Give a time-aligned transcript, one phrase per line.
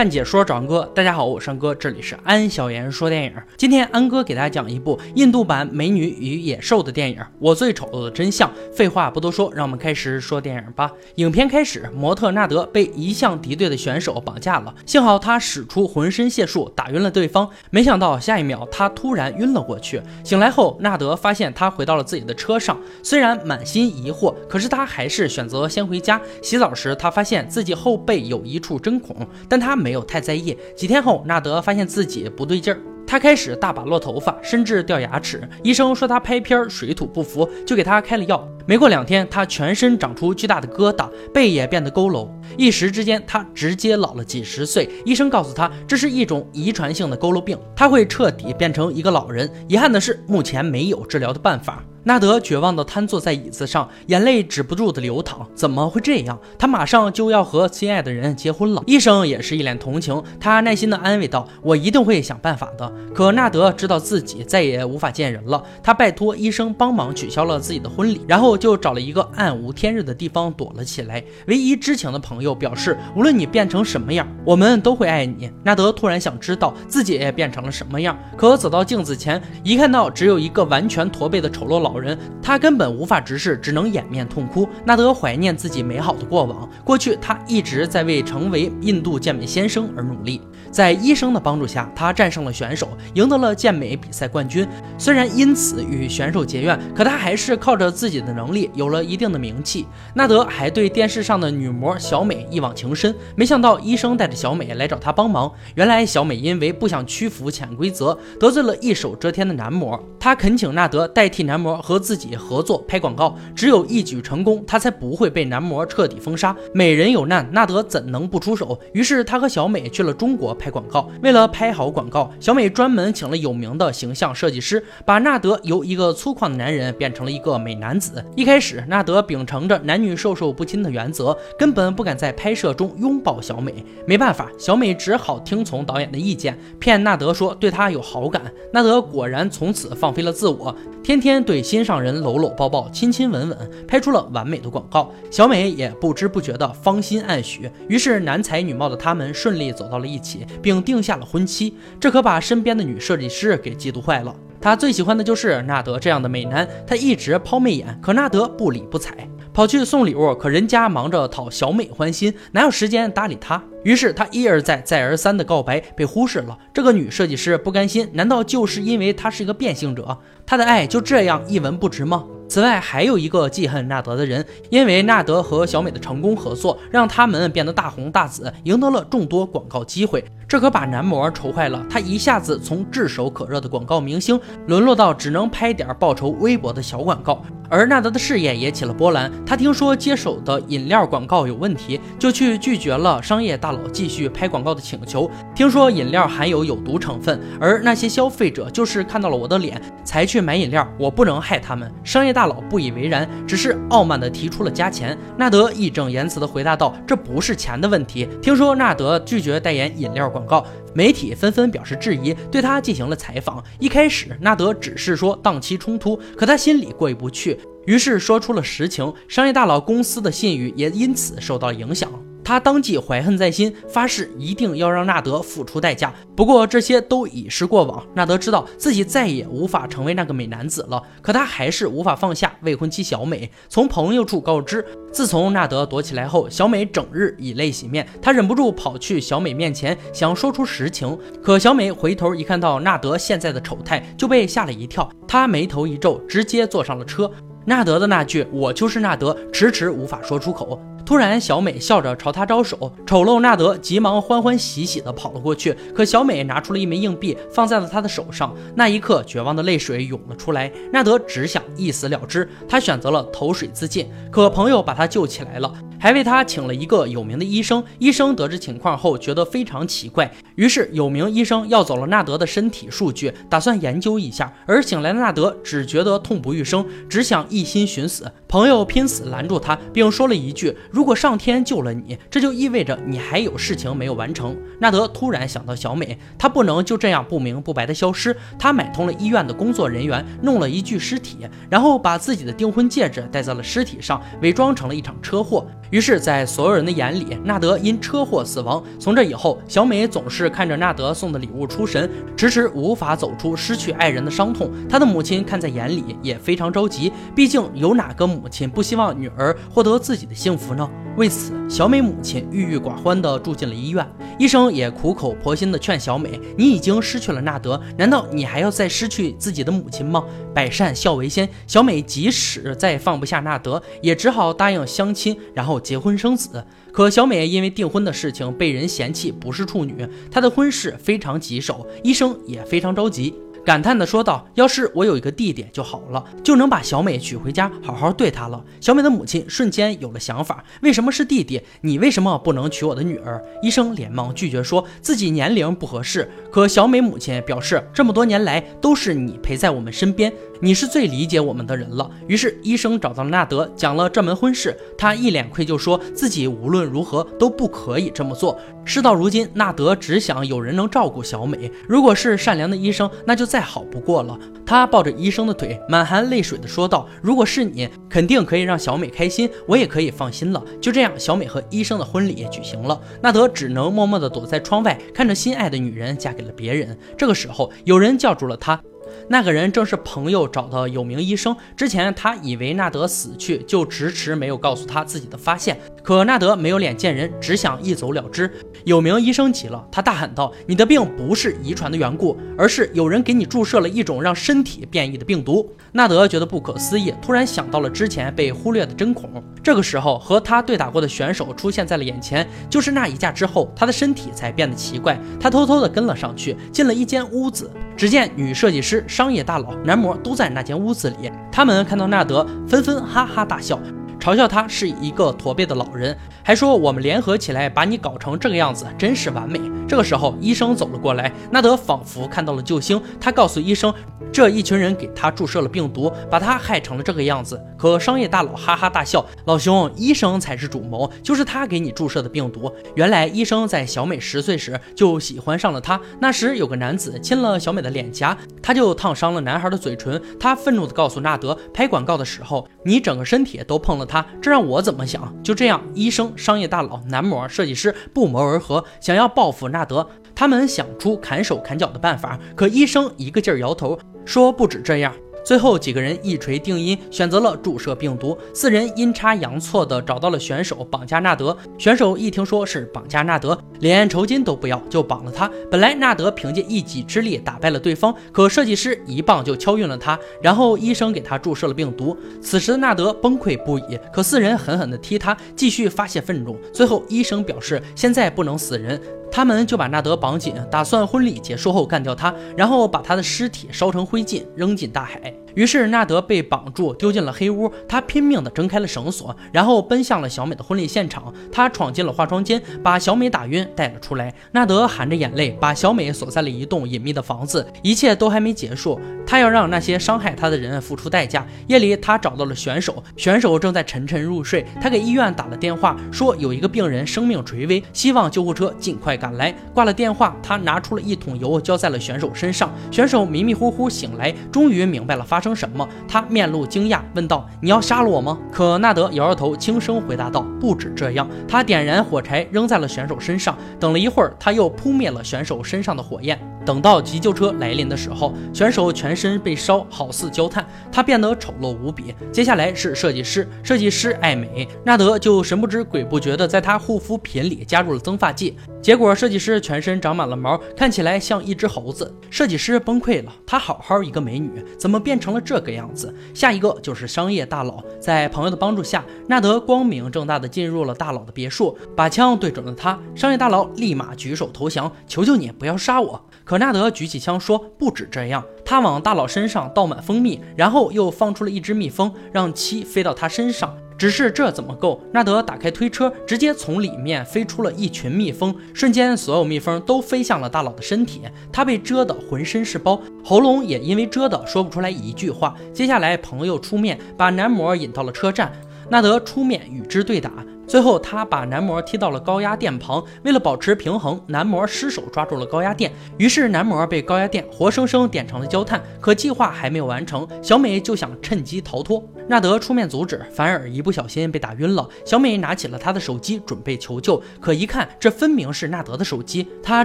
[0.00, 3.34] 看解说找安哥，大家好，我是安哥，这里是安小言说电影。
[3.58, 8.48] 今天安哥给大家讲一部印度版《美女与野兽》的电影《我最丑陋的真相》。
[8.74, 10.90] 废话不多说，让我们开始说电影吧。
[11.16, 20.00] 影片开始，模特纳德被一向敌对的选手绑架了，幸好他使出浑身解数打晕了对方，没想到下一秒他突然晕了过去。
[20.24, 26.18] 醒来后，纳德发现他回到了自己的车上，虽然满心疑惑，可是他还是选择先回家。
[26.42, 29.14] 洗澡时，他发现自己后背有一处针孔，
[29.46, 29.76] 但他。
[29.89, 30.56] 没没有太在意。
[30.76, 35.42] 几天后，纳德发现自己不对劲儿，他开始大把落头发，甚至掉牙齿。
[35.64, 38.48] 医生说他拍片水土不服，就给他开了药。
[38.70, 44.88] 没过两天，他全身长出巨大的疙瘩，背也变得佝偻，一时之间，他直接老了几十岁。
[45.04, 49.50] 医生告诉他，这是一种遗传性的佝偻病，他会彻底变成一个老人。
[49.66, 51.82] 遗憾的是，目前没有治疗的办法。
[52.02, 55.46] 纳德绝望地瘫坐在椅子上，眼泪止不住地流淌。
[55.54, 56.38] 怎么会这样？
[56.58, 58.82] 他马上就要和心爱的人结婚了。
[58.86, 71.24] 医生也是一脸同情，他耐心地安慰道：“我一定会想办法的。”可纳德知道自己再也无法见人了，他拜托医生帮忙取消了自己的婚礼，然后就找了一个暗无天日的地方躲了起来。
[71.46, 81.98] 唯一知情的朋友表示：“无论你变成什么样，我们都会爱你。”纳德突然想知道自己也变成了什么样，可走到镜子前，一看到只有一个完全驼背的丑陋老。
[81.98, 84.68] 人，他根本无法直视，只能掩面痛哭。
[84.84, 90.40] 纳德怀念自己美好的过往，过去他一直在为成为印度健美先生而努力。
[90.70, 94.66] 在医生的帮助下，他战胜了选手，赢得了健美比赛冠军。
[94.96, 99.86] 虽然因此与选手结怨，可他还是靠着自己的能力有了一定的名气。
[100.14, 105.50] 纳德还对电视上的女模小美一往情深，没想到医生带着小美来找他帮忙。
[105.74, 110.00] 原来小美因为不想屈服潜规则，得罪了一手遮天的男模。
[110.18, 111.70] 他恳请纳德代替男模。
[111.80, 116.54] 和自己合作拍广告，只有一举成功，他才不会被男模彻底封杀。
[116.74, 118.78] 美人有难，纳德怎能不出手？
[118.92, 121.08] 于是他和小美去了中国拍广告。
[121.22, 128.22] 为了拍好广告，小美专门请了有名的形象设计师，把纳德由一个粗犷的男人变成了一个美男子。
[128.36, 133.82] 一开始，纳德秉承着男女授受不亲的原则，根本不敢在拍摄中拥抱小美。
[134.06, 138.42] 没办法，小美只好听从导演的意见，骗纳德说对他有好感。
[138.70, 141.60] 纳德果然从此放飞了自我，天天对。
[141.70, 145.12] 心上人搂搂抱抱亲亲吻吻，拍出了完美的广告。
[145.30, 151.74] 小美也不知不觉的芳心暗许，于是男才女貌的他们顺利走到了一起，并定下了婚期。
[151.98, 154.34] 这可把身边的女设计师给嫉妒坏了。
[154.60, 159.26] 他最喜欢的就是纳德这样的美男，他一直抛媚眼，可纳德不理不睬。
[159.52, 163.60] 跑去送礼物，可人家忙着讨小美欢心，哪有时间搭理他？
[163.82, 166.56] 于是他一而再、再而三的告白被忽视了。
[166.72, 170.16] 这个女设计师不甘心，难道就是因为他是一个变性者，
[170.46, 172.24] 他的爱就这样一文不值吗？
[172.50, 180.24] 此外，还有一个记恨纳德的人，因为纳德和小美的成功合作，让他们变得大红大紫，赢得了众多广告机会。
[180.48, 187.40] 这可把男模愁坏了，他一下子从炙手可热的广告明星，沦落到只能拍点报酬微薄的小广告。
[187.70, 195.30] 而纳德的事业也起了波澜，他听说接手的饮料广告有问题，就去拒绝了商业大佬继续拍广告的请求。
[195.54, 201.90] 听说饮料含有有毒成分，而那些消费者就是看到了我的脸才去买饮料，我不能害他们。
[202.02, 205.16] 商业大佬不以为然，只是傲慢地提出了加钱。
[205.36, 213.62] 纳德义正言辞地回答道：“这不是钱的问题。”听说纳德拒绝代言饮料广告，媒体纷纷表示质疑，对他进行了采访。
[213.78, 217.58] 一开始，纳德只是说档期冲突，可他心里过意不去。
[217.86, 222.10] 于是说出了实情，商业大佬公司的信誉也因此受到影响。
[222.50, 226.12] 他当即怀恨在心，发誓一定要让纳德付出代价。
[226.34, 231.00] 不过这些都已是过往，纳德知道自己再也无法成为那个美男子了。
[231.22, 233.48] 可他还是无法放下未婚妻小美。
[233.68, 238.04] 从朋友处告知，自从纳德躲起来后，小美整日以泪洗面。
[238.20, 241.16] 他忍不住跑去小美面前，想说出实情。
[241.40, 245.08] 可小美回头一看到纳德现在的丑态，就被吓了一跳。
[245.28, 247.30] 她眉头一皱，直接坐上了车。
[247.64, 250.82] 纳德的那句“我就是纳德”迟迟无法说出口。
[251.10, 255.76] 突然，小美笑着朝他招手，丑陋纳德急忙欢欢喜喜地跑了过去。
[255.92, 258.54] 可小美拿出了一枚硬币，放在了他的手上。
[258.76, 260.70] 那一刻，绝望的泪水涌了出来。
[260.92, 264.08] 纳德只想一死了之，他选择了投水自尽。
[264.30, 265.74] 可朋友把他救起来了。
[266.00, 267.84] 还为他请了一个有名的医生。
[267.98, 274.52] 医生得知情况后，觉得非常奇怪，于是有名医生要走了纳德的身体数据，打算研究一下。
[274.66, 278.32] 而醒来的纳德只觉得痛不欲生，只想一心寻死。
[278.48, 288.34] 朋友拼死拦住他，并说了一句：“如果上天救了你，这就意味着你还有事情没有完成。”纳德突然想到小美，他不能就这样不明不白的消失。
[288.58, 295.66] 他买通了医院的工作人员，弄了一具尸体，然后把自己的订婚戒指戴在了尸体上，伪装成了一场车祸。
[295.90, 298.82] 于是，在所有人的眼里，纳德因车祸死亡。
[298.98, 304.70] 从这以后，小美总是看着纳德送的礼物出神，迟迟无法走出失去爱人的伤痛。
[304.88, 307.12] 她的母亲看在眼里，也非常着急。
[307.34, 310.88] 毕竟，有哪个母亲不希望女儿获得自己的幸福呢？
[311.16, 314.06] 为此，小美母亲郁郁寡欢地住进了医院。
[314.38, 320.24] 医生也苦口婆心地劝小美：“你已经失去了纳德，难道你还要再失去自己的母亲吗？”
[320.54, 326.64] 百善孝为先，小美即使再放不下纳德，也只好答应相亲，然后结婚生子。
[326.90, 333.34] 可小美因为订婚的事情被人嫌弃不是处女，她的婚事非常棘手，医生也非常着急。
[333.64, 341.60] 感叹地说道：“要是我有一个弟弟就好了，就能把小美娶回家，好好对她了。”小美的母亲瞬间有了想法：“为什么是弟弟？
[341.82, 346.30] 你为什么不能娶我的女儿？”医生连忙拒绝，说自己年龄不合适。
[346.50, 350.32] 可小美母亲表示：“这么多年来都是你陪在我们身边。”
[350.62, 352.10] 你是最理解我们的人了。
[352.26, 354.76] 于是医生找到了纳德，讲了这门婚事。
[354.98, 358.58] 他一脸愧疚，说自己无论如何都不可以这么做。
[358.84, 361.72] 事到如今，纳德只想有人能照顾小美。
[361.88, 364.38] 如果是善良的医生，那就再好不过了。
[364.66, 373.00] 他抱着医生的腿，满含泪水地说道：“如果是你，肯定可以让小美开心，我也可以放心了。”就这样，小美和医生的婚礼举行了。
[373.22, 376.96] 纳德只能默默地躲在窗外，看着心爱的女人嫁给了别人。
[377.18, 378.80] 这个时候，有人叫住了他。
[379.28, 381.54] 那个人正是朋友找的有名医生。
[381.76, 385.78] 之前他以为纳德死去，就迟迟没有告诉他自己的发现。
[386.02, 388.50] 可纳德没有脸见人，只想一走了之。
[388.84, 399.30] 有名医生急了，他大喊道：“你的病不是遗传的缘故，而是有人给你注射了一种让身体变异的病毒。”纳德觉得不可思议，突然想到了之前被忽略的针孔。
[399.62, 402.48] 这个时候，和他对打过的选手出现在了眼前。
[402.70, 405.20] 就是那一架之后，他的身体才变得奇怪。
[405.38, 407.70] 他偷偷的跟了上去，进了一间屋子。
[407.96, 411.30] 只见女设计师、商业大佬、男模都在那间屋子里。
[411.52, 413.78] 他们看到纳德，纷纷哈哈大笑。
[414.20, 416.14] 嘲笑他是一个驼背的老人，
[416.44, 419.58] 还说我们联合起来把你搞成这个样子，真是完美。
[419.88, 423.92] 这个时候，医生走了过来，纳德仿佛看到了救星，他告诉医生，
[424.30, 427.58] 这一群人给他注射了病毒，把他害成了这个样子。
[427.78, 432.70] 可商业大佬哈哈大笑，老兄，医生才是主谋，就是他给你注射的病毒。
[432.94, 440.20] 原来医生在小美十岁时就喜欢上了她，那时有个男子亲了小美的脸颊，他就烫伤了男孩的嘴唇。
[440.38, 444.06] 他愤怒地告诉纳德，拍广告的时候，你整个身体都碰了。
[444.10, 445.32] 他这让我怎么想？
[445.44, 450.04] 就这样，医生、商业大佬、男模、设计师不谋而合，想要报复纳德。
[450.34, 455.14] 他们想出砍手砍脚的办法，可医生一个劲儿摇头，说不止这样。
[455.44, 458.36] 最后几个人一锤定音，选择了注射病毒。
[458.54, 461.56] 四人阴差阳错的找到了选手，绑架纳德。
[461.78, 465.50] 选手一听说是绑架纳德，连酬金都不要，就绑了他。
[465.70, 472.16] 本来纳德凭借一己之力打败了对方，可设计师一棒就敲晕了他，然后医生给他注射了病毒。
[472.40, 476.58] 此时的纳德崩溃不已，可四人狠狠地踢他，继续发泄愤怒。
[476.72, 479.00] 最后医生表示，现在不能死人。
[479.30, 485.32] 他们就把纳德绑紧，打算婚礼结束后干掉他，然后把他的尸体烧成灰烬扔进大海。
[485.54, 487.70] 于是纳德被绑住，丢进了黑屋。
[487.88, 491.32] 他拼命地挣开了绳索，然后奔向了小美的婚礼现场。
[491.50, 494.32] 他闯进了化妆间，把小美打晕，带了出来。
[494.52, 497.66] 纳德含着眼泪，把小美锁在了一栋隐秘的房子。
[497.82, 501.44] 一切都还没结束，他要让那些伤害他的人付出代价。
[501.66, 504.64] 夜里，他找到了选手，选手正在沉沉入睡。
[504.80, 509.52] 他给医院打了电话，说有一个病人生命垂危，希望救护车尽快赶来。
[509.74, 512.70] 挂了电话，他拿出了一桶油，浇在了选手身上。
[512.92, 515.39] 选手迷迷糊糊醒来，终于明白了发。
[515.40, 515.88] 发生什么？
[516.06, 523.56] 他面露惊讶，问道：“你要杀了我吗？”可纳德摇摇头，轻声回答道：“不止这样。”他点燃火柴，扔在了选手身上。
[523.78, 526.38] 等了一会儿，他又扑灭了选手身上的火焰。
[526.70, 532.14] 等到急救车来临的时候，选手全身被烧，好似焦炭，他变得丑陋无比。
[532.30, 542.14] 接下来是设计师，设计师爱美，纳德就神不知鬼不觉的在他护肤品里加入了增发剂，结果设计师全身长满了毛，看起来像一只猴子。
[542.30, 546.14] 设计师崩溃了，他好好一个美女，怎么变成了这个样子？
[546.32, 552.96] 下一个就是商业大佬，在朋友的帮助下，纳德光明正大的进入了大佬的别墅，把枪对准了他。
[553.16, 556.24] 商业大佬立马举手投降，求求你不要杀我。
[556.50, 563.72] 可纳德举起枪说：“不止这样。”他往大佬身上倒满蜂蜜，然后又放出了一只蜜蜂，让七飞到他身上。
[563.96, 565.00] 只是这怎么够？
[565.12, 571.22] 纳德打开推车，直接从里面飞出了一群蜜蜂，瞬间所有蜜蜂都飞向了大佬的身体。
[571.52, 575.54] 他被蛰得浑身是包，喉咙也因为蛰的说不出来一句话。
[575.72, 578.50] 接下来，朋友出面把男模引到了车站，
[578.88, 580.32] 纳德出面与之对打。
[580.70, 588.80] 最后，他把男模踢到了高压电旁，为了保持平衡，男模失手抓住了高压电，于是男模被高压电活生生点成了焦炭。
[589.00, 592.00] 可计划还没有完成，小美就想趁机逃脱。
[592.30, 594.88] 纳德出面阻止，反而一不小心被打晕了。
[595.04, 599.84] 小美拿起了他的手机准备求救，可一看这分明是纳德的手机，她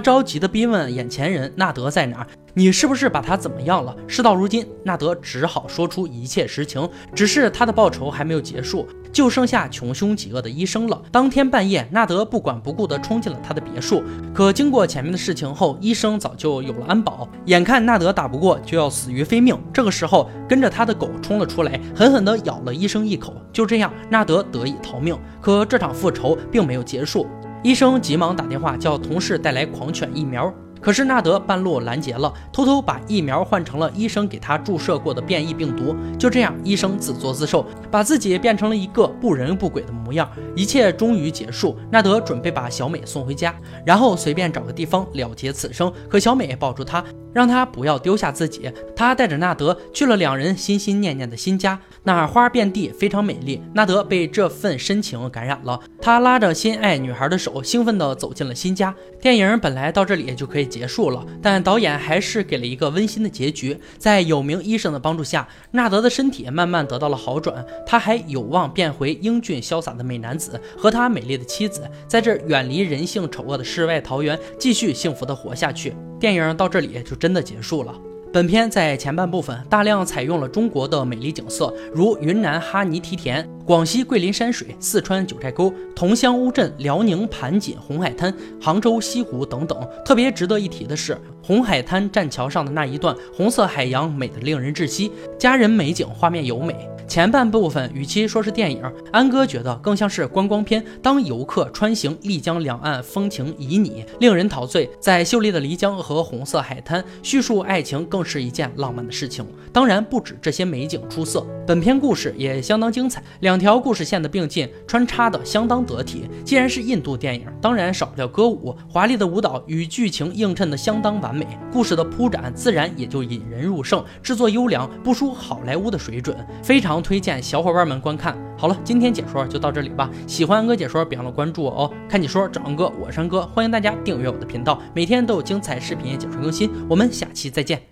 [0.00, 2.24] 着急地逼问眼前人：“纳德在哪？
[2.54, 6.88] 你是不是把他怎么样了？”事到如今，纳德只好说出一切实情。
[7.12, 8.86] 只是他的报仇还没有结束。
[9.12, 11.02] 就剩下穷凶极恶的医生了。
[11.10, 14.02] 当天半夜，纳德不管不顾地冲进了他的别墅。
[14.34, 17.26] 可经过前面的事情后，医生早就有了安保。
[17.46, 19.58] 眼看纳德打不过，就要死于非命。
[19.72, 23.34] 这个时候，跟着他的狗冲了出来，狠狠地咬了医生一口。
[23.52, 25.18] 就这样，纳德得以逃命。
[25.40, 27.26] 可这场复仇并没有结束。
[27.62, 30.52] 医生急忙打电话叫同事带来狂犬疫苗。
[30.78, 35.96] 可是纳德半路拦截了，偷偷把疫苗换成了医生给他注射过的变异病毒。
[36.16, 40.30] 就这样，医生自作自受，把自己变成了一个不人不鬼的模样。
[40.54, 43.52] 一切终于结束，纳德准备把小美送回家，
[43.84, 45.92] 然后随便找个地方了结此生。
[46.08, 47.02] 可小美抱住他。
[47.36, 48.72] 让他不要丢下自己。
[48.96, 53.60] 他带着纳德去了两人心心念念的新家，那花遍地，非常美丽。
[53.74, 58.94] 纳德被这份深情感染了，他拉着心爱女孩的手，兴奋地走进了新家。
[59.20, 63.76] 电影本来到这里就可以结束了，但导演还是给了一个温馨的结局。
[63.98, 75.92] 在有名医生的帮助下，纳德的身体慢慢得到了好转，他还有望变回英俊潇洒的美男子，和他美丽的妻子，在这远离人性丑恶的世外桃源，继续幸福地活下去。
[76.20, 77.92] 电影到这里就真的结束了。
[78.32, 89.88] 本片在前半部分大量采用了中国的美丽景色，如云南哈尼梯田、广西桂林山水、四川九寨沟、桐乡乌镇、辽宁盘锦红海滩、杭州西湖等等。
[90.04, 96.74] 特别值得一提的是，红海滩栈桥上的那一段红色海洋，美得令人窒息，佳人美景，画面优美。
[97.06, 100.84] 前半部分与其说是电影，安哥觉得更像是观光片。
[101.00, 104.90] 当游客穿行丽江两岸，风情旖旎，令人陶醉。
[104.98, 109.46] 在秀丽的漓江和红色海滩叙述爱情，更是一件浪漫的事情。
[109.72, 116.28] 当然，不止这些美景出色，本片故事也相当精彩，两条故事线的并进，穿插的相当得体。
[116.44, 126.96] 既然是印度电影，当然少不了歌舞，华丽的舞蹈与剧情映衬的相当完美，故事的铺展自然也就引人入胜，制作优良，不输好莱坞的水准，非常。
[127.06, 128.36] 推荐小伙伴们观看。
[128.56, 130.10] 好了，今天解说就到这里吧。
[130.26, 131.92] 喜欢安哥解说，别忘了关注我哦。
[132.08, 136.68] 看解说找安哥，我是安哥，欢迎大家订阅我的频道，每天都有精彩视频解说更新。
[136.88, 137.86] 我们下期再见。